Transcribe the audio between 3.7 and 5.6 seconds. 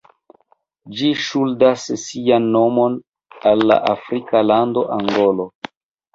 la afrika lando Angolo.